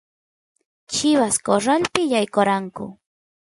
chivas 0.93 1.35
corralpi 1.45 2.01
yaykoranku 2.13 2.85